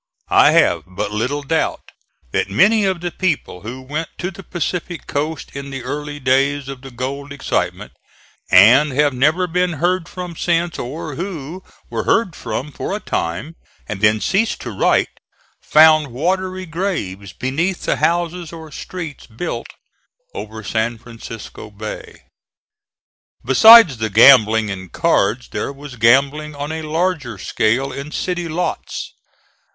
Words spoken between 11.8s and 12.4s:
were heard